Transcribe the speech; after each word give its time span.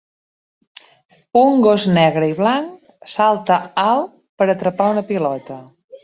Un 1.41 1.59
gos 1.65 1.83
negre 1.97 2.29
i 2.31 2.33
blanc 2.39 3.11
salta 3.15 3.57
alt 3.83 4.15
per 4.41 4.47
atrapar 4.55 4.89
una 4.95 5.05
pilota. 5.11 5.59